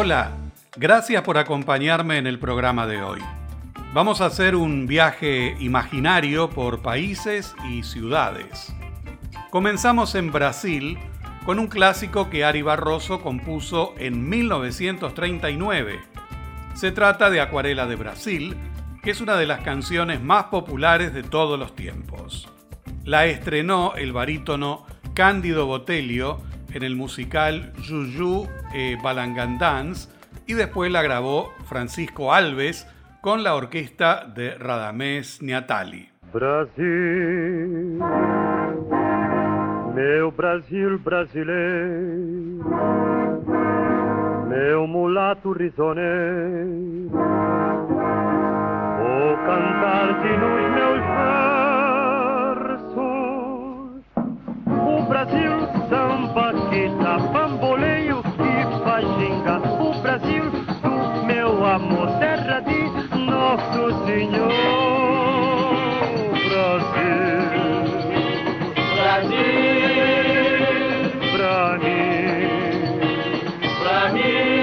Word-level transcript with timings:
Hola, 0.00 0.30
gracias 0.76 1.24
por 1.24 1.38
acompañarme 1.38 2.18
en 2.18 2.28
el 2.28 2.38
programa 2.38 2.86
de 2.86 3.02
hoy. 3.02 3.20
Vamos 3.92 4.20
a 4.20 4.26
hacer 4.26 4.54
un 4.54 4.86
viaje 4.86 5.56
imaginario 5.58 6.50
por 6.50 6.82
países 6.82 7.52
y 7.68 7.82
ciudades. 7.82 8.72
Comenzamos 9.50 10.14
en 10.14 10.30
Brasil 10.30 10.98
con 11.44 11.58
un 11.58 11.66
clásico 11.66 12.30
que 12.30 12.44
Ari 12.44 12.62
Barroso 12.62 13.20
compuso 13.20 13.92
en 13.98 14.28
1939. 14.28 15.98
Se 16.74 16.92
trata 16.92 17.28
de 17.28 17.40
Acuarela 17.40 17.88
de 17.88 17.96
Brasil, 17.96 18.56
que 19.02 19.10
es 19.10 19.20
una 19.20 19.34
de 19.34 19.46
las 19.46 19.62
canciones 19.62 20.22
más 20.22 20.44
populares 20.44 21.12
de 21.12 21.24
todos 21.24 21.58
los 21.58 21.74
tiempos. 21.74 22.48
La 23.02 23.26
estrenó 23.26 23.94
el 23.96 24.12
barítono 24.12 24.86
Cándido 25.14 25.66
Botelho 25.66 26.40
en 26.72 26.82
el 26.82 26.96
musical 26.96 27.72
Juju 27.86 28.48
eh, 28.74 28.96
Balangandans 29.02 30.08
y 30.46 30.54
después 30.54 30.90
la 30.90 31.02
grabó 31.02 31.52
Francisco 31.66 32.32
Alves 32.32 32.86
con 33.20 33.42
la 33.42 33.54
orquesta 33.54 34.24
de 34.24 34.54
Radamés 34.54 35.42
Niatali. 35.42 36.08
Brasil, 36.32 37.98
meu 39.94 40.30
Brasil 40.30 40.98
brasileiro, 40.98 42.64
meu 44.48 44.86
mulato 44.86 45.52
risoneiro, 45.54 47.10
vou 48.98 49.36
cantar-te 49.46 50.36
nos 50.36 50.70
meus 50.76 51.00
versos, 51.00 51.57
Brasil, 55.08 55.66
samba, 55.88 56.52
quita, 56.70 57.18
bamboleio 57.32 58.22
e 58.38 58.84
pajinga. 58.84 59.58
O 59.80 60.00
Brasil 60.02 60.44
do 60.50 61.24
meu 61.24 61.64
amor, 61.64 62.08
terra 62.18 62.60
de 62.60 62.80
Nosso 63.16 64.04
Senhor. 64.04 64.52
Brasil, 66.48 67.48
Brasil, 68.96 69.88
Brasil, 71.32 72.48
Brasil. 73.82 74.58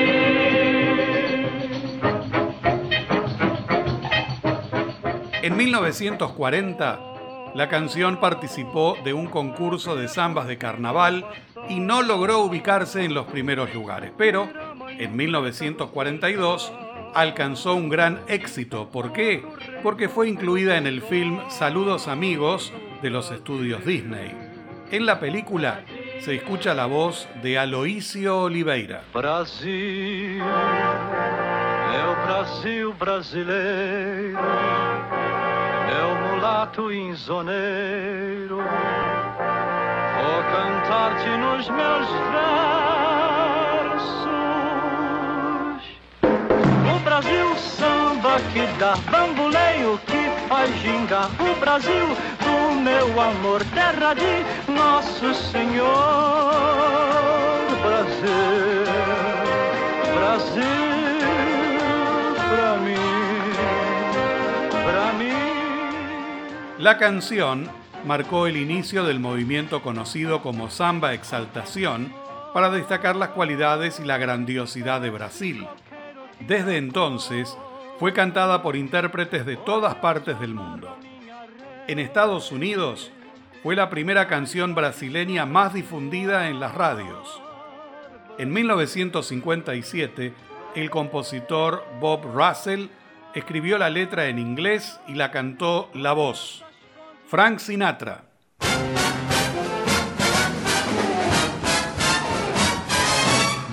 Em. 5.42 5.48
En 5.48 5.52
1940, 5.56 7.05
la 7.56 7.70
canción 7.70 8.18
participó 8.18 8.98
de 9.06 9.14
un 9.14 9.28
concurso 9.28 9.96
de 9.96 10.10
zambas 10.10 10.46
de 10.46 10.58
carnaval 10.58 11.26
y 11.70 11.80
no 11.80 12.02
logró 12.02 12.42
ubicarse 12.42 13.06
en 13.06 13.14
los 13.14 13.28
primeros 13.28 13.74
lugares, 13.74 14.12
pero 14.18 14.50
en 14.90 15.16
1942 15.16 16.74
alcanzó 17.14 17.76
un 17.76 17.88
gran 17.88 18.20
éxito. 18.28 18.90
¿Por 18.92 19.14
qué? 19.14 19.42
Porque 19.82 20.10
fue 20.10 20.28
incluida 20.28 20.78
en 20.78 20.86
el 20.86 21.02
film 21.02 21.40
Saludos 21.50 22.10
amigos 22.10 22.74
de 23.02 23.10
los 23.10 23.32
estudios 23.32 23.86
Disney. 23.86 24.36
En 24.92 25.06
la 25.06 25.22
película 25.22 25.86
se 26.20 26.36
escucha 26.36 26.74
la 26.74 26.88
voz 26.88 27.30
de 27.42 27.58
Aloísio 27.58 28.42
Oliveira. 28.42 29.04
Brasil, 29.14 30.42
Brasil 32.26 32.94
brasileiro, 33.00 34.45
mulato 36.76 36.92
insoneiro, 36.92 38.58
vou 38.58 40.44
cantar-te 40.52 41.30
nos 41.38 41.70
meus 41.70 42.08
versos. 43.88 44.16
O 46.94 47.00
Brasil 47.04 47.56
samba 47.56 48.40
que 48.52 48.68
dá 48.78 48.96
bambuleio, 49.10 50.00
que 50.06 50.30
faz 50.48 50.70
ginga. 50.82 51.30
O 51.40 51.60
Brasil 51.60 52.08
do 52.44 52.76
meu 52.82 53.22
amor, 53.22 53.64
terra 53.74 54.14
de 54.14 54.46
nosso 54.72 55.34
Senhor. 55.34 55.86
Brasil, 57.82 58.86
Brasil. 60.14 61.05
La 66.86 67.00
canción 67.00 67.68
marcó 68.06 68.46
el 68.46 68.58
inicio 68.58 69.06
del 69.06 69.20
movimiento 69.20 69.82
conocido 69.82 70.44
como 70.44 70.70
Samba 70.70 71.16
Exaltación 71.16 72.14
para 72.54 72.70
destacar 72.70 73.16
las 73.16 73.30
cualidades 73.30 74.00
y 74.00 74.04
la 74.04 74.20
grandiosidad 74.20 75.02
de 75.02 75.10
Brasil. 75.10 75.66
Desde 76.42 76.78
entonces 76.78 77.58
fue 77.98 78.14
cantada 78.14 78.62
por 78.62 78.76
intérpretes 78.76 79.48
de 79.48 79.58
todas 79.58 79.96
partes 79.96 80.40
del 80.40 80.54
mundo. 80.54 80.96
En 81.88 81.98
Estados 81.98 82.52
Unidos 82.52 83.12
fue 83.64 83.76
la 83.76 83.90
primera 83.90 84.28
canción 84.28 84.76
brasileña 84.76 85.48
más 85.48 85.74
difundida 85.74 86.50
en 86.50 86.60
las 86.60 86.76
radios. 86.76 87.42
En 88.38 88.54
1957, 88.54 90.34
el 90.76 90.92
compositor 90.92 91.84
Bob 92.00 92.22
Russell 92.32 92.90
escribió 93.34 93.80
la 93.80 93.90
letra 93.90 94.28
en 94.28 94.38
inglés 94.38 95.00
y 95.08 95.16
la 95.16 95.32
cantó 95.32 95.90
La 95.96 96.14
Voz. 96.14 96.65
Frank 97.28 97.60
Sinatra. 97.60 98.22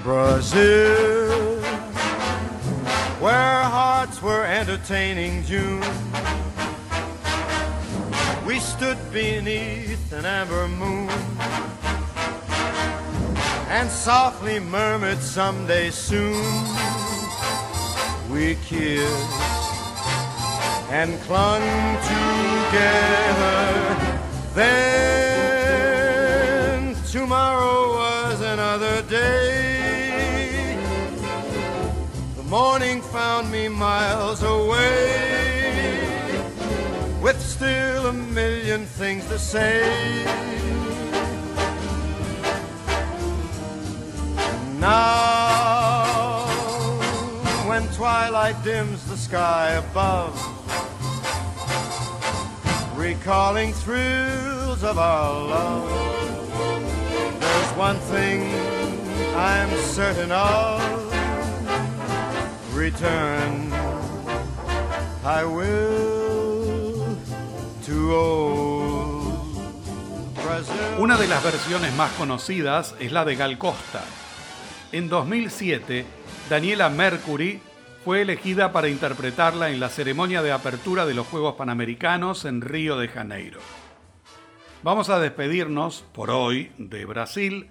Brazil, 0.02 1.60
where 3.20 3.62
hearts 3.62 4.22
were 4.22 4.44
entertaining 4.44 5.44
June. 5.44 5.80
We 8.46 8.58
stood 8.58 8.98
beneath 9.12 10.12
an 10.12 10.24
amber 10.24 10.66
moon 10.66 11.10
and 13.68 13.90
softly 13.90 14.60
murmured 14.60 15.20
someday 15.20 15.90
soon 15.90 16.42
we 18.30 18.56
kissed 18.66 19.71
and 20.92 21.18
clung 21.22 21.62
together. 22.04 23.56
Then 24.54 25.74
tomorrow 27.10 27.94
was 27.94 28.42
another 28.42 29.00
day. 29.08 30.76
The 32.36 32.42
morning 32.42 33.00
found 33.00 33.50
me 33.50 33.68
miles 33.68 34.42
away 34.42 35.62
with 37.22 37.40
still 37.40 38.08
a 38.08 38.12
million 38.12 38.84
things 38.84 39.26
to 39.28 39.38
say. 39.38 39.80
Now, 44.78 46.44
when 47.66 47.88
twilight 47.94 48.62
dims 48.62 49.06
the 49.06 49.16
sky 49.16 49.70
above, 49.70 50.51
recalling 53.02 53.72
thrills 53.72 54.84
of 54.84 54.96
our 54.96 55.48
love. 55.48 55.90
There's 57.40 57.72
one 57.76 57.98
thing 58.12 58.48
I'm 59.34 59.70
certain 59.78 60.30
of. 60.30 60.80
Return, 62.72 63.72
I 65.24 65.44
will 65.44 67.16
to 67.86 68.14
old. 68.14 68.72
Una 70.98 71.16
de 71.16 71.26
las 71.26 71.42
versiones 71.42 71.92
más 71.94 72.12
conocidas 72.12 72.94
es 73.00 73.10
la 73.10 73.24
de 73.24 73.34
Gal 73.34 73.58
Costa. 73.58 74.04
En 74.92 75.08
2007, 75.08 76.04
Daniela 76.48 76.88
Mercury 76.88 77.60
fue 78.04 78.22
elegida 78.22 78.72
para 78.72 78.88
interpretarla 78.88 79.70
en 79.70 79.78
la 79.78 79.88
ceremonia 79.88 80.42
de 80.42 80.52
apertura 80.52 81.06
de 81.06 81.14
los 81.14 81.26
Juegos 81.26 81.54
Panamericanos 81.54 82.44
en 82.44 82.60
Río 82.60 82.96
de 82.96 83.08
Janeiro. 83.08 83.60
Vamos 84.82 85.10
a 85.10 85.20
despedirnos 85.20 86.04
por 86.12 86.30
hoy 86.30 86.72
de 86.78 87.04
Brasil 87.04 87.70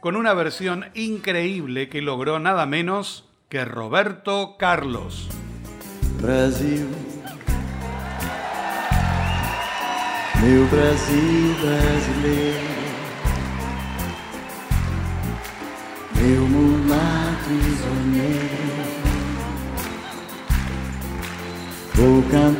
con 0.00 0.16
una 0.16 0.34
versión 0.34 0.86
increíble 0.94 1.88
que 1.88 2.02
logró 2.02 2.40
nada 2.40 2.66
menos 2.66 3.28
que 3.48 3.64
Roberto 3.64 4.56
Carlos. 4.58 5.28
Brasil, 6.20 6.88
meu 10.42 10.66
Brasil 10.66 11.56
brasileiro, 11.62 12.69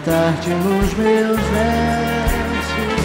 cantar-te 0.01 0.51
nos 0.51 0.95
meus 0.95 1.41
versos. 1.41 3.01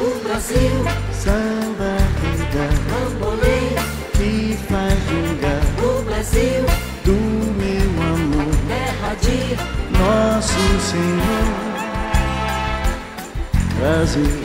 O 0.00 0.24
Brasil, 0.24 0.84
samba 1.12 1.96
que 2.20 2.30
dá, 2.56 2.68
bambolê, 2.90 3.60
que 4.14 4.56
faz 4.68 4.98
gingar. 5.08 5.62
Brasil, 6.04 6.64
do 7.04 7.16
meu 7.56 7.90
amor, 8.14 8.54
terra 8.68 9.12
de 9.20 9.38
nosso 9.98 10.64
Senhor. 10.80 11.66
Brasil, 13.78 14.36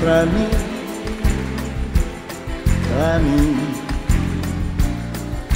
pra 0.00 0.26
mim, 0.26 0.50
pra 2.88 3.18
mim, 3.18 3.56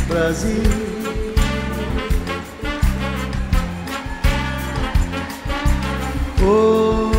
Brasil. 0.08 0.91
Oh, 6.44 7.12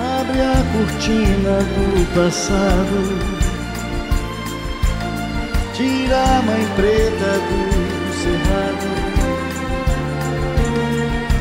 abre 0.00 0.40
a 0.40 0.64
cortina 0.72 1.58
do 1.60 2.06
passado, 2.14 2.98
tira 5.74 6.16
a 6.16 6.42
mãe 6.42 6.66
preta 6.74 7.38
do 7.48 7.60
cerrado, 8.14 8.88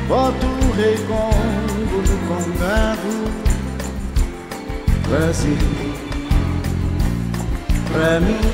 bota 0.10 0.46
o 0.46 0.72
rei 0.75 0.98
Congo 1.07 2.00
no 2.02 2.18
congado, 2.28 3.12
Brasil, 5.07 5.57
pra 7.94 8.19
mim, 8.19 8.46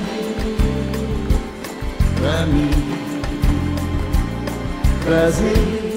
pra 2.19 2.45
mim, 2.45 2.71
Brasil. 5.03 5.90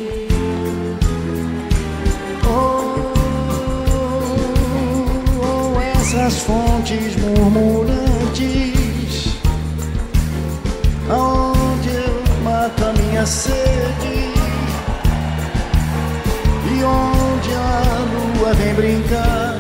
Essas 6.15 6.39
fontes 6.41 7.17
murmurantes, 7.17 9.37
aonde 11.11 11.89
eu 11.89 12.23
mato 12.45 12.85
a 12.85 12.93
minha 12.93 13.27
sede? 13.27 14.33
E 16.71 16.85
onde 16.85 17.53
a 17.53 17.83
lua 18.39 18.55
vem 18.55 18.75
brincar. 18.75 19.59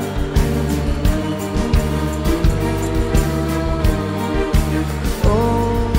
Oh, 5.26 5.90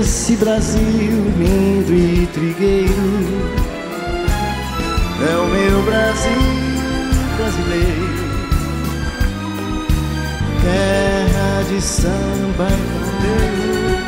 esse 0.00 0.36
Brasil 0.36 1.32
lindo 1.38 1.92
e 1.92 2.26
trigueiro. 2.32 3.52
É 5.20 5.36
o 5.36 5.46
meu 5.46 5.82
Brasil 5.82 6.53
terra 10.64 11.62
de 11.68 11.80
samba 11.80 12.68
e 12.70 12.82
bandeira. 12.90 14.04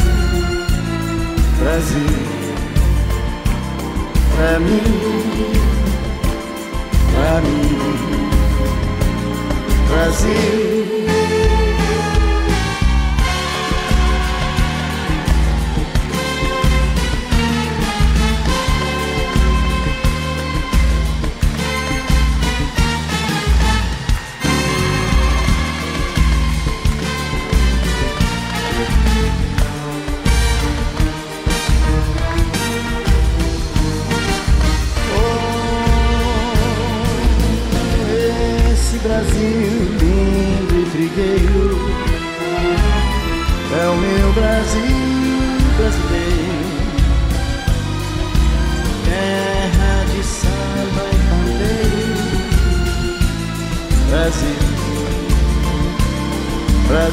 Brasil, 1.60 2.16
pra 4.34 4.58
mim, 4.60 5.52
pra 7.12 7.40
mim, 7.42 8.30
Brasil. 9.88 10.75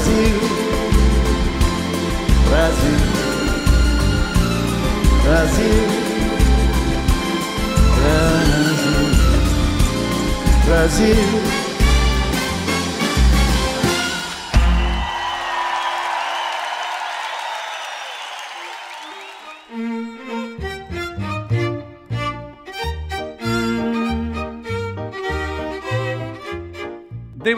Brasil, 0.03 0.39
Brasil, 2.50 3.00
Brasil, 5.23 5.88
Brasil. 7.95 8.63
Brasil. 10.65 11.53
De 11.53 11.62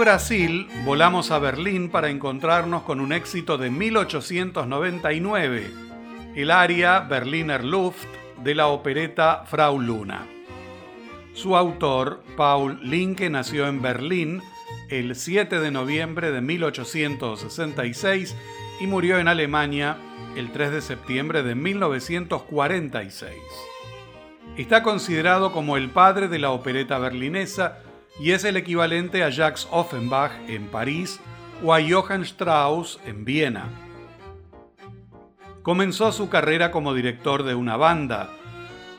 Brasil 0.05 0.69
volamos 0.85 1.31
a 1.31 1.39
Berlín 1.39 1.89
para 1.89 2.11
encontrarnos 2.11 2.83
con 2.83 2.99
un 2.99 3.11
éxito 3.11 3.57
de 3.57 3.71
1899, 3.71 5.71
el 6.35 6.51
aria 6.51 6.99
Berliner 6.99 7.65
Luft 7.65 8.05
de 8.43 8.53
la 8.53 8.67
opereta 8.67 9.45
Frau 9.47 9.79
Luna. 9.79 10.27
Su 11.33 11.57
autor, 11.57 12.23
Paul 12.37 12.87
Linke, 12.87 13.31
nació 13.31 13.67
en 13.67 13.81
Berlín 13.81 14.43
el 14.91 15.15
7 15.15 15.59
de 15.59 15.71
noviembre 15.71 16.29
de 16.29 16.39
1866 16.39 18.35
y 18.81 18.85
murió 18.85 19.17
en 19.17 19.27
Alemania 19.27 19.97
el 20.35 20.51
3 20.51 20.69
de 20.69 20.81
septiembre 20.81 21.41
de 21.41 21.55
1946. 21.55 23.33
Está 24.55 24.83
considerado 24.83 25.51
como 25.51 25.77
el 25.77 25.89
padre 25.89 26.27
de 26.27 26.37
la 26.37 26.51
opereta 26.51 26.99
berlinesa 26.99 27.79
y 28.19 28.31
es 28.31 28.43
el 28.43 28.57
equivalente 28.57 29.23
a 29.23 29.29
Jacques 29.29 29.67
Offenbach 29.71 30.31
en 30.47 30.67
París 30.67 31.19
o 31.63 31.73
a 31.73 31.79
Johann 31.81 32.21
Strauss 32.23 32.99
en 33.05 33.25
Viena. 33.25 33.69
Comenzó 35.61 36.11
su 36.11 36.29
carrera 36.29 36.71
como 36.71 36.93
director 36.93 37.43
de 37.43 37.55
una 37.55 37.75
banda. 37.75 38.29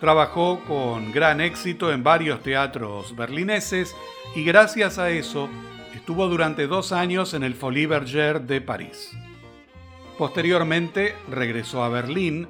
Trabajó 0.01 0.61
con 0.67 1.13
gran 1.13 1.41
éxito 1.41 1.93
en 1.93 2.03
varios 2.03 2.43
teatros 2.43 3.15
berlineses 3.15 3.95
y 4.35 4.45
gracias 4.45 4.99
a 4.99 5.11
eso 5.11 5.49
estuvo 5.95 6.29
durante 6.29 6.67
dos 6.67 6.93
años 6.93 7.35
en 7.35 7.45
el 7.45 7.55
Folies 7.55 7.89
Bergère 7.89 8.41
de 8.41 8.61
París. 8.61 9.17
Posteriormente 10.19 11.15
regresó 11.31 11.85
a 11.85 11.89
Berlín 11.89 12.49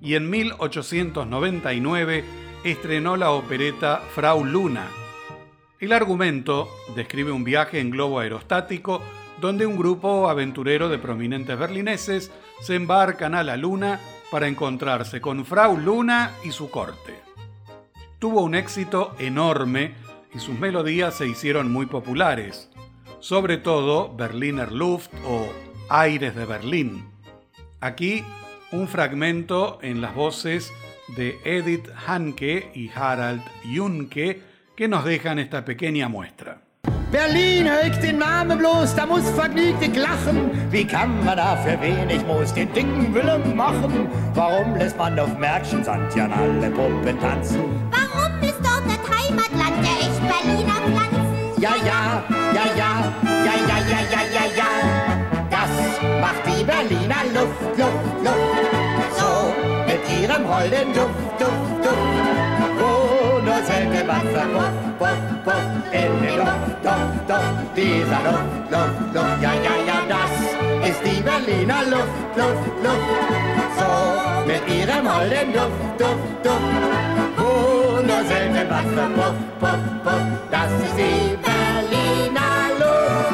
y 0.00 0.14
en 0.14 0.30
1899 0.30 2.24
estrenó 2.64 3.16
la 3.16 3.30
opereta 3.30 4.02
Frau 4.14 4.44
Luna. 4.44 4.86
El 5.78 5.92
argumento 5.92 6.70
describe 6.94 7.32
un 7.32 7.44
viaje 7.44 7.80
en 7.80 7.90
globo 7.90 8.20
aerostático 8.20 9.02
donde 9.42 9.66
un 9.66 9.76
grupo 9.76 10.30
aventurero 10.30 10.88
de 10.88 10.98
prominentes 10.98 11.58
berlineses 11.58 12.32
se 12.62 12.76
embarcan 12.76 13.34
a 13.34 13.42
la 13.42 13.58
Luna 13.58 14.00
para 14.30 14.48
encontrarse 14.48 15.20
con 15.20 15.44
Frau 15.44 15.76
Luna 15.76 16.32
y 16.42 16.52
su 16.52 16.70
corte. 16.70 17.20
Tuvo 18.18 18.40
un 18.40 18.54
éxito 18.54 19.14
enorme 19.18 19.92
y 20.34 20.38
sus 20.38 20.58
melodías 20.58 21.14
se 21.14 21.28
hicieron 21.28 21.70
muy 21.70 21.84
populares, 21.84 22.70
sobre 23.20 23.58
todo 23.58 24.14
Berliner 24.16 24.72
Luft 24.72 25.12
o 25.26 25.46
Aires 25.90 26.34
de 26.34 26.46
Berlín. 26.46 27.04
Aquí 27.80 28.24
un 28.72 28.88
fragmento 28.88 29.78
en 29.82 30.00
las 30.00 30.14
voces 30.14 30.72
de 31.16 31.38
Edith 31.44 31.90
Hanke 32.06 32.70
y 32.74 32.90
Harald 32.94 33.42
Junke 33.62 34.55
que 34.76 34.88
nos 34.88 35.04
dejan 35.04 35.38
esta 35.38 35.64
pequeña 35.64 36.08
muestra. 36.08 36.58
Berlin 37.10 37.66
högt 37.66 38.02
den 38.02 38.18
Namen 38.18 38.58
bloß, 38.58 38.94
da 38.94 39.06
muss 39.06 39.28
vergnügtig 39.30 39.96
lachen. 39.96 40.50
Wie 40.70 40.84
kann 40.84 41.24
man 41.24 41.36
da 41.38 41.56
für 41.56 41.80
wenig 41.80 42.24
muss 42.26 42.52
den 42.52 42.72
dicken 42.74 43.14
Willen 43.14 43.56
machen? 43.56 44.08
Warum 44.34 44.76
lässt 44.76 44.98
man 44.98 45.18
auf 45.18 45.36
Märkchen 45.38 45.82
Sandjan 45.82 46.32
alle 46.32 46.70
Puppen 46.70 47.18
tanzen? 47.20 47.62
Warum 47.90 48.42
ist 48.42 48.58
dort 48.58 48.84
das 48.84 49.02
Heimatland 49.08 49.76
der 49.82 49.96
echt 50.04 50.20
Berliner 50.30 50.80
Pflanzen? 50.84 51.26
Ja, 51.58 51.74
ja, 51.90 52.22
ja, 52.54 52.64
ja, 52.76 52.92
ja, 53.46 53.54
ja, 53.70 53.78
ja, 53.92 54.00
ja, 54.12 54.22
ja, 54.36 54.44
ja. 54.60 54.70
Das 55.50 55.70
macht 56.20 56.42
die 56.46 56.64
Berliner 56.64 57.22
Luft, 57.32 57.78
Luft, 57.78 58.24
Luft. 58.24 59.16
So 59.16 59.54
mit 59.86 60.02
ihrem 60.20 60.46
holden 60.46 60.92
Duft, 60.92 61.40
Duft, 61.40 61.65
Duft. 64.06 64.16
Wo 64.18 64.22
nur 64.22 64.22
selten 64.22 64.22
was 64.22 64.22
verpufft, 64.32 64.98
puff, 64.98 65.20
Puff 65.44 65.66
in 65.92 66.12
den 66.22 66.36
Luft, 66.38 66.78
Duft, 66.82 67.28
Duft, 67.28 67.76
dieser 67.76 68.20
Luft, 68.26 68.70
Luft, 68.70 69.14
Luft. 69.14 69.42
Ja, 69.42 69.52
ja, 69.54 69.74
ja, 69.86 69.98
das 70.08 70.34
ist 70.88 71.00
die 71.04 71.20
Berliner 71.22 71.82
Luft, 71.90 72.36
Luft, 72.36 72.66
Luft. 72.82 73.08
So 73.78 73.88
mit 74.46 74.62
ihrem 74.68 75.04
holden 75.12 75.52
Duft, 75.52 75.80
Duft, 75.98 76.44
Duft. 76.44 76.86
Wunderselten 77.36 78.66
was 78.70 78.86
für 78.94 79.08
Puff, 79.14 79.38
Puff, 79.60 79.82
Puff. 80.04 80.24
Das 80.50 80.70
ist 80.82 80.96
die 80.96 81.36
Berliner 81.46 82.54
Luft. 82.78 83.26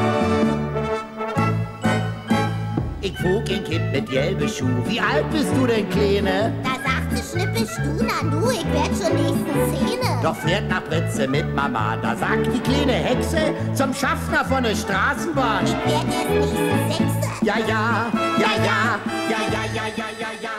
Ich 3.00 3.14
frug 3.19 3.45
ein 3.50 3.64
Kind 3.64 3.93
mit 3.93 4.11
gelben 4.11 4.49
Schuh, 4.49 4.83
wie 4.87 5.00
alt 5.00 5.31
bist 5.31 5.50
du 5.57 5.67
denn, 5.67 5.88
Kleine? 5.91 6.52
Da 6.62 6.71
sagte 6.71 6.82
Schnippisch, 7.33 7.77
du, 7.83 8.05
na 8.05 8.31
du, 8.31 8.51
ich 8.51 8.65
werd 8.75 8.93
schon 8.99 9.17
nächsten 9.17 9.77
Szene. 9.77 10.21
Doch 10.23 10.37
fährt 10.37 10.69
nach 10.69 10.83
Britze 10.85 11.27
mit 11.27 11.55
Mama, 11.55 11.97
da 11.97 12.15
sagt 12.15 12.47
die 12.47 12.61
kleine 12.61 12.93
Hexe 12.93 13.55
zum 13.73 13.95
Schaffner 13.95 14.45
von 14.45 14.62
der 14.62 14.75
Straßenbahn. 14.75 15.65
Ich 15.65 15.73
werd 15.73 16.05
erst 16.12 16.31
nächsten 16.31 16.91
Sechste. 16.91 17.47
Ja, 17.47 17.59
ja, 17.59 18.12
ja, 18.39 18.51
ja, 18.69 18.99
ja, 19.31 19.41
ja, 19.51 19.62
ja, 19.75 19.87
ja, 19.97 20.05
ja, 20.21 20.29
ja. 20.43 20.51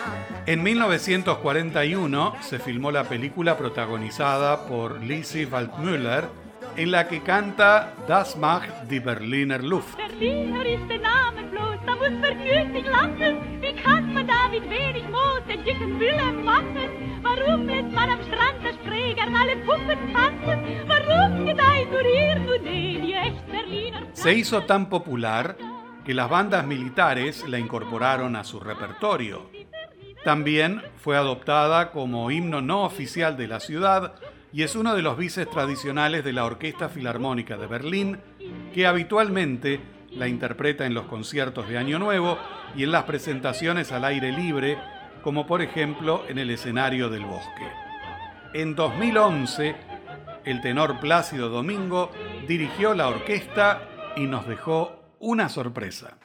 En 0.46 0.64
1941 0.64 2.34
se 2.42 2.60
filmó 2.60 2.92
la 2.92 3.04
película 3.04 3.56
protagonizada 3.56 4.66
por 4.66 5.00
Lizzie 5.02 5.46
Waldmüller, 5.46 6.28
en 6.76 6.92
la 6.92 7.08
que 7.08 7.22
canta 7.22 7.94
Das 8.08 8.36
macht 8.36 8.70
die 8.90 9.00
Berliner 9.00 9.60
Luft. 9.60 9.96
Berliner 9.96 10.66
ist 10.66 10.90
der 10.90 11.00
Name 11.00 11.44
bloß, 11.52 11.78
da 11.86 11.96
muss 11.96 12.20
vergnügt 12.20 12.74
sich 12.76 12.86
lachen. 12.86 13.62
Wie 13.62 13.74
kann 13.76 14.14
man 14.14 14.28
da 14.28 14.48
mit 14.50 14.70
Se 24.14 24.34
hizo 24.34 24.64
tan 24.64 24.90
popular 24.90 25.58
que 26.06 26.14
las 26.14 26.30
bandas 26.30 26.66
militares 26.66 27.48
la 27.48 27.60
incorporaron 27.60 28.36
a 28.36 28.44
su 28.44 28.60
repertorio. 28.60 29.50
También 30.24 30.82
fue 30.98 31.18
adoptada 31.18 31.92
como 31.92 32.32
himno 32.32 32.62
no 32.62 32.84
oficial 32.84 33.36
de 33.36 33.48
la 33.48 33.60
ciudad 33.60 34.16
y 34.54 34.64
es 34.64 34.76
uno 34.76 34.96
de 34.96 35.02
los 35.02 35.18
vices 35.18 35.50
tradicionales 35.50 36.24
de 36.24 36.32
la 36.32 36.46
Orquesta 36.46 36.88
Filarmónica 36.88 37.58
de 37.58 37.68
Berlín, 37.68 38.20
que 38.74 38.88
habitualmente 38.88 39.82
la 40.12 40.28
interpreta 40.28 40.86
en 40.86 40.94
los 40.94 41.06
conciertos 41.06 41.68
de 41.68 41.78
Año 41.78 42.00
Nuevo 42.00 42.38
y 42.76 42.84
en 42.84 42.92
las 42.92 43.04
presentaciones 43.04 43.92
al 43.92 44.06
aire 44.06 44.32
libre, 44.32 44.78
como 45.24 45.48
por 45.48 45.62
ejemplo 45.62 46.26
en 46.28 46.38
el 46.38 46.50
escenario 46.50 47.10
del 47.10 47.26
bosque. 47.26 47.68
En 48.54 48.76
2011, 48.76 49.76
el 50.46 50.62
tenor 50.62 51.00
Plácido 51.00 51.50
Domingo 51.50 52.12
dirigió 52.48 52.94
la 52.94 53.08
orquesta 53.08 53.82
y 54.16 54.28
nos 54.28 54.48
dejó 54.48 55.16
una 55.20 55.50
sorpresa. 55.50 56.18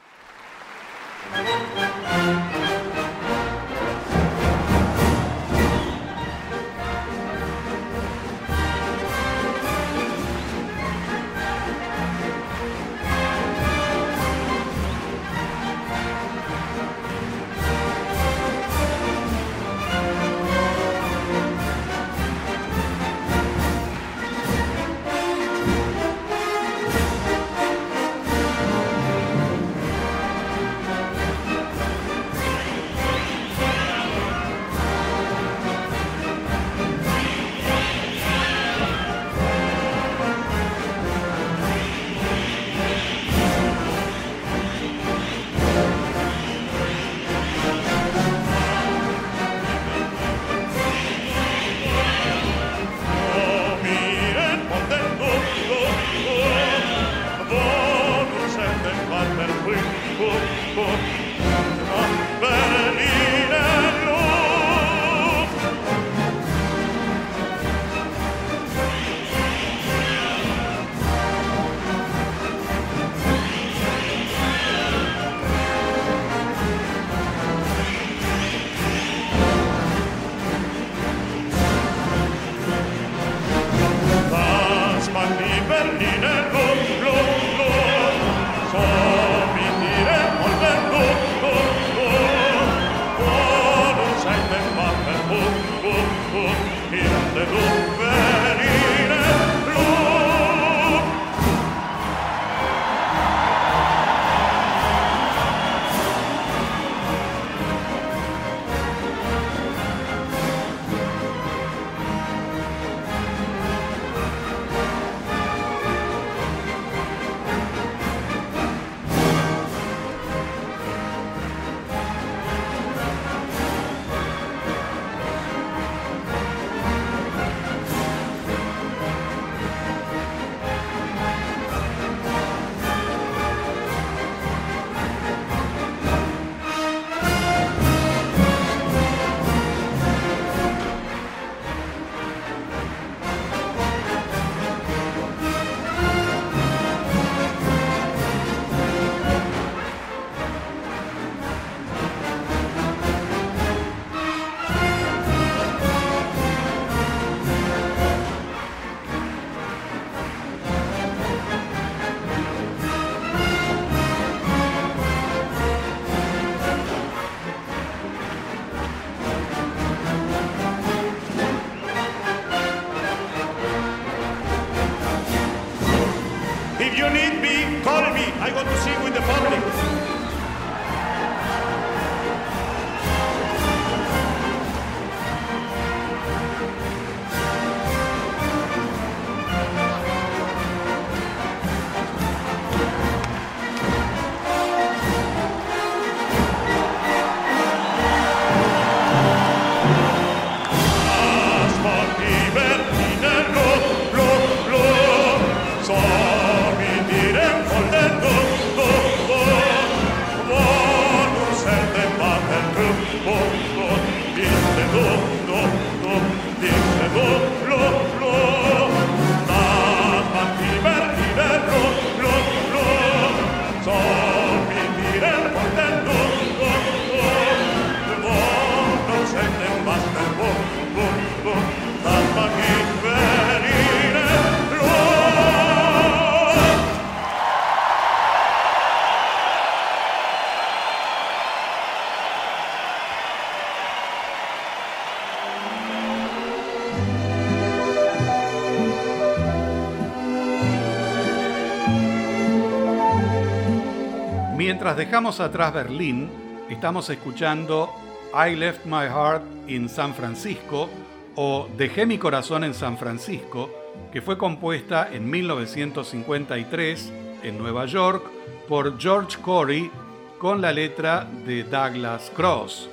Mientras 254.69 254.95
dejamos 254.95 255.39
atrás 255.39 255.73
Berlín, 255.73 256.29
estamos 256.69 257.09
escuchando 257.09 257.89
I 258.35 258.55
Left 258.55 258.85
My 258.85 259.07
Heart 259.07 259.41
in 259.67 259.89
San 259.89 260.13
Francisco 260.13 260.87
o 261.35 261.67
Dejé 261.75 262.05
mi 262.05 262.19
corazón 262.19 262.63
en 262.63 262.75
San 262.75 262.95
Francisco, 262.95 263.71
que 264.11 264.21
fue 264.21 264.37
compuesta 264.37 265.09
en 265.11 265.27
1953 265.27 267.11
en 267.41 267.57
Nueva 267.57 267.87
York 267.87 268.23
por 268.67 268.99
George 268.99 269.39
Corey 269.41 269.89
con 270.37 270.61
la 270.61 270.71
letra 270.71 271.27
de 271.47 271.63
Douglas 271.63 272.31
Cross, 272.35 272.91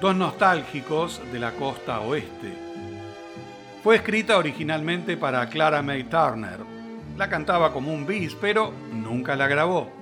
dos 0.00 0.16
nostálgicos 0.16 1.22
de 1.32 1.38
la 1.38 1.52
costa 1.52 2.00
oeste. 2.00 2.52
Fue 3.84 3.94
escrita 3.94 4.36
originalmente 4.36 5.16
para 5.16 5.48
Clara 5.48 5.82
May 5.82 6.02
Turner. 6.02 6.58
La 7.16 7.28
cantaba 7.28 7.72
como 7.72 7.94
un 7.94 8.04
bis, 8.04 8.34
pero 8.34 8.72
nunca 8.92 9.36
la 9.36 9.46
grabó. 9.46 9.99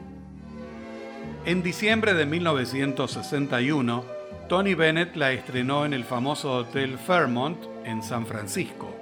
En 1.49 1.63
diciembre 1.63 2.13
de 2.13 2.27
1961, 2.27 4.05
Tony 4.51 4.75
Bennett 4.75 5.17
la 5.17 5.33
estrenó 5.33 5.87
en 5.87 5.95
el 5.95 6.05
famoso 6.05 6.53
Hotel 6.53 6.99
Fairmont 6.99 7.57
en 7.87 8.03
San 8.03 8.27
Francisco. 8.27 8.95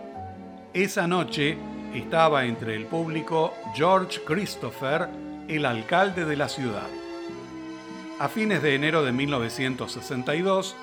Esa 0.72 1.08
noche 1.08 1.58
estaba 1.92 2.44
entre 2.44 2.76
el 2.76 2.86
público 2.86 3.52
George 3.74 4.20
Christopher, 4.24 5.08
el 5.48 5.66
alcalde 5.66 6.24
de 6.24 6.36
la 6.36 6.48
ciudad. 6.48 6.86
A 8.20 8.28
fines 8.28 8.62
de 8.62 8.76
enero 8.76 9.02
de 9.02 9.10
1962, 9.10 10.76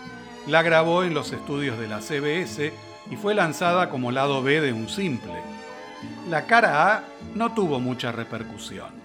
la 0.48 0.64
grabó 0.64 1.06
en 1.06 1.14
los 1.14 1.32
estudios 1.32 1.80
de 1.80 1.88
la 1.88 2.02
CBS 2.02 2.74
y 3.10 3.16
fue 3.16 3.36
lanzada 3.36 3.90
como 3.90 4.12
lado 4.12 4.44
B 4.44 4.60
de 4.60 4.74
un 4.74 4.90
simple. 4.90 5.40
La 6.30 6.46
cara 6.46 6.94
A 6.94 7.04
no 7.36 7.54
tuvo 7.54 7.80
mucha 7.80 8.12
repercusión. 8.12 9.02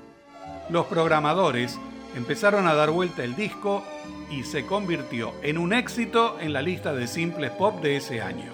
Los 0.71 0.87
programadores 0.87 1.79
empezaron 2.19 2.67
a 2.67 2.75
dar 2.75 2.91
vuelta 2.91 3.23
el 3.23 3.37
disco 3.37 3.85
y 4.29 4.43
se 4.43 4.67
convirtió 4.67 5.35
en 5.43 5.57
un 5.57 5.73
éxito 5.73 6.37
en 6.41 6.53
la 6.53 6.61
lista 6.61 6.93
de 6.93 7.07
simples 7.07 7.53
pop 7.53 7.81
de 7.81 7.97
ese 7.97 8.21
año. 8.21 8.53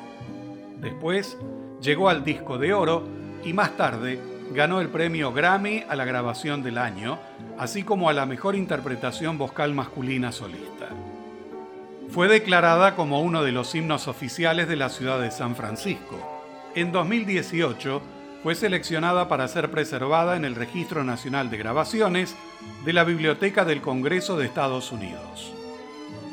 Después 0.76 1.38
llegó 1.80 2.10
al 2.10 2.24
disco 2.24 2.58
de 2.58 2.74
oro 2.74 3.08
y 3.42 3.54
más 3.54 3.74
tarde 3.78 4.20
ganó 4.52 4.82
el 4.82 4.90
premio 4.90 5.32
Grammy 5.32 5.82
a 5.88 5.96
la 5.96 6.04
grabación 6.04 6.62
del 6.62 6.76
año, 6.76 7.18
así 7.58 7.82
como 7.84 8.10
a 8.10 8.12
la 8.12 8.26
mejor 8.26 8.54
interpretación 8.54 9.38
vocal 9.38 9.72
masculina 9.72 10.30
solista. 10.30 10.90
Fue 12.10 12.28
declarada 12.28 12.94
como 12.94 13.22
uno 13.22 13.42
de 13.42 13.52
los 13.52 13.74
himnos 13.74 14.08
oficiales 14.08 14.68
de 14.68 14.76
la 14.76 14.90
ciudad 14.90 15.18
de 15.18 15.30
San 15.30 15.56
Francisco. 15.56 16.20
En 16.74 16.92
2018 16.92 18.02
fue 18.42 18.54
seleccionada 18.54 19.26
para 19.26 19.48
ser 19.48 19.70
preservada 19.70 20.36
en 20.36 20.44
el 20.44 20.54
Registro 20.54 21.02
Nacional 21.02 21.48
de 21.48 21.56
Grabaciones 21.56 22.36
de 22.84 22.92
la 22.92 23.04
Biblioteca 23.04 23.64
del 23.64 23.80
Congreso 23.80 24.36
de 24.36 24.46
Estados 24.46 24.92
Unidos. 24.92 25.52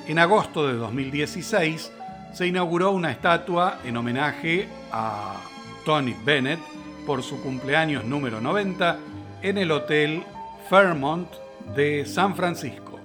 En 0.08 0.20
agosto 0.20 0.68
de 0.68 0.74
2016 0.74 1.92
se 2.34 2.48
inauguró 2.48 2.92
una 2.92 3.12
estatua 3.12 3.80
en 3.86 3.98
homenaje 3.98 4.68
a 4.92 5.38
Tony 5.86 6.16
Bennett 6.26 6.60
por 7.06 7.24
su 7.24 7.42
cumpleaños 7.42 8.04
número 8.06 8.42
90 8.42 8.98
en 9.42 9.58
el 9.58 9.72
Hotel 9.72 10.24
Fairmont 10.70 11.30
de 11.76 12.06
San 12.06 12.36
Francisco. 12.36 13.00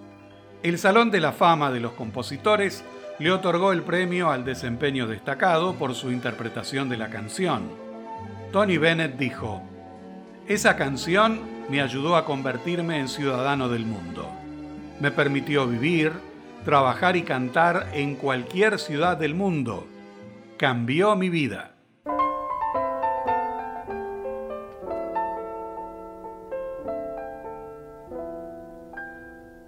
El 0.63 0.79
Salón 0.79 1.11
de 1.11 1.21
la 1.21 1.33
Fama 1.33 1.71
de 1.71 1.81
los 1.81 1.93
Compositores 1.93 2.85
le 3.19 3.33
otorgó 3.33 3.73
el 3.73 3.83
premio 3.83 4.31
al 4.31 4.45
desempeño 4.45 5.07
destacado 5.07 5.75
por 5.75 5.95
su 5.95 6.11
interpretación 6.11 6.89
de 6.89 6.97
la 6.97 7.09
canción. 7.09 7.71
Tony 8.53 8.79
Bennett 8.79 9.17
dijo, 9.17 9.63
Esa 10.47 10.77
canción 10.77 11.56
me 11.69 11.81
ayudó 11.81 12.17
a 12.17 12.25
convertirme 12.25 13.01
en 13.01 13.09
ciudadano 13.09 13.69
del 13.69 13.85
mundo. 13.85 14.31
Me 15.01 15.11
permitió 15.11 15.67
vivir, 15.67 16.13
trabajar 16.65 17.17
y 17.17 17.23
cantar 17.23 17.91
en 17.93 18.15
cualquier 18.15 18.79
ciudad 18.79 19.17
del 19.17 19.35
mundo. 19.35 19.87
Cambió 20.57 21.17
mi 21.17 21.29
vida. 21.29 21.73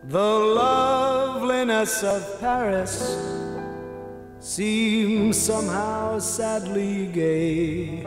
The 0.08 0.18
loveliness 0.18 2.02
of 2.02 2.40
Paris 2.40 3.14
seems 4.40 5.37
somehow 5.37 6.18
sadly 6.18 7.08
gay. 7.08 8.06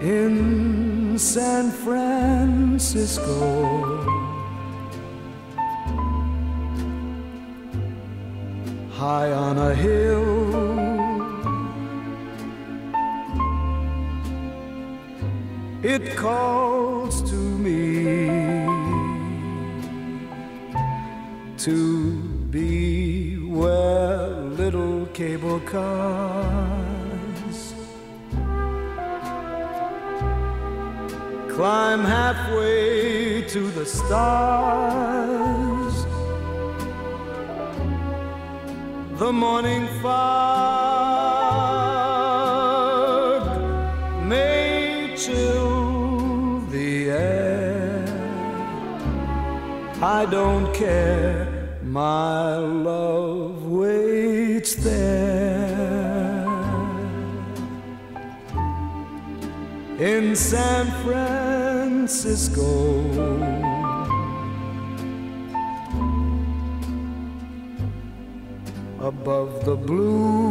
in 0.00 1.18
San 1.18 1.70
Francisco. 1.70 3.26
High 8.92 9.30
on 9.32 9.58
a 9.58 9.74
hill 9.74 10.88
it 15.82 16.16
calls 16.16 16.97
to 21.68 22.16
be 22.50 23.36
where 23.36 24.28
little 24.62 25.04
cable 25.20 25.60
cars 25.60 25.98
climb 31.54 32.02
halfway 32.04 33.42
to 33.42 33.70
the 33.72 33.84
stars. 33.84 34.86
The 39.18 39.30
morning 39.30 39.88
fog 40.00 40.38
may 44.24 45.14
chill 45.18 46.60
the 46.70 47.10
air. 47.10 47.58
I 50.00 50.24
don't 50.26 50.72
care, 50.72 51.47
my 51.98 52.54
love 52.58 53.66
waits 53.66 54.72
there 54.76 56.46
in 59.98 60.36
San 60.36 60.84
Francisco. 61.02 62.68
Above 69.00 69.64
the 69.64 69.74
blue 69.74 70.47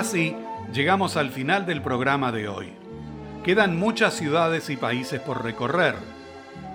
Así, 0.00 0.34
llegamos 0.72 1.18
al 1.18 1.28
final 1.28 1.66
del 1.66 1.82
programa 1.82 2.32
de 2.32 2.48
hoy. 2.48 2.72
Quedan 3.44 3.78
muchas 3.78 4.14
ciudades 4.14 4.70
y 4.70 4.78
países 4.78 5.20
por 5.20 5.44
recorrer. 5.44 5.94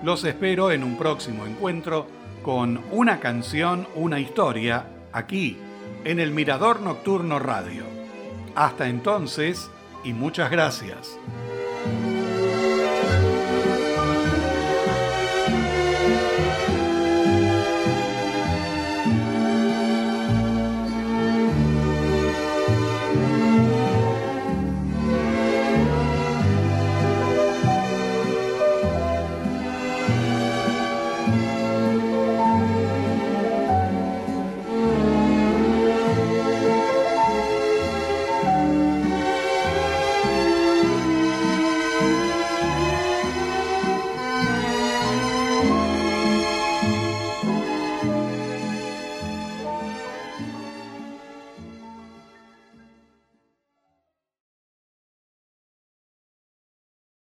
Los 0.04 0.24
espero 0.26 0.70
en 0.70 0.84
un 0.84 0.96
próximo 0.96 1.48
encuentro 1.48 2.06
con 2.44 2.84
una 2.92 3.20
canción, 3.20 3.88
una 3.96 4.20
historia, 4.20 4.86
aquí, 5.12 5.58
en 6.04 6.20
el 6.20 6.30
Mirador 6.30 6.82
Nocturno 6.82 7.40
Radio. 7.40 7.86
Hasta 8.54 8.90
entonces, 8.90 9.72
y 10.04 10.14
muchas 10.14 10.52
gracias. 10.52 11.18